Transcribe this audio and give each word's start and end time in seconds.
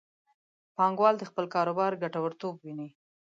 پانګوال 0.75 1.15
د 1.17 1.23
خپل 1.29 1.45
کاروبار 1.55 1.91
ګټورتوب 2.03 2.55
ویني. 2.59 2.89